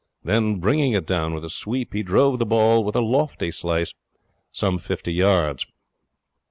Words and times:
Then, 0.23 0.59
bringing 0.59 0.93
it 0.93 1.05
down 1.05 1.35
with 1.35 1.45
a 1.45 1.49
sweep, 1.51 1.93
he 1.93 2.01
drove 2.01 2.39
the 2.39 2.45
ball 2.47 2.83
with 2.83 2.95
a 2.95 3.01
lofty 3.01 3.51
slice 3.51 3.93
some 4.51 4.79
fifty 4.79 5.13
yards. 5.13 5.67